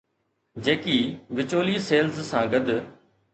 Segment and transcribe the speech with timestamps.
[0.67, 0.95] جيڪي
[1.41, 2.67] وچولي سيلز سان گڏ؟